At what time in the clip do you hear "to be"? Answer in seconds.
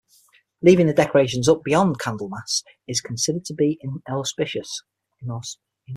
3.45-3.79